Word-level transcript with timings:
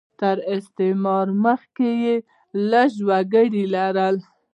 تر 0.19 0.37
استعمار 0.55 1.27
مخکې 1.45 1.89
یې 2.03 2.15
لږ 2.71 2.91
وګړي 3.07 3.63
لرل. 3.75 4.15